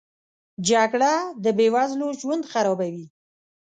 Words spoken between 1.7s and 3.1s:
وزلو ژوند خرابوي